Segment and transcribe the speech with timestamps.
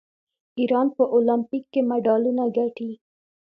[0.59, 2.91] ایران په المپیک کې مډالونه ګټي.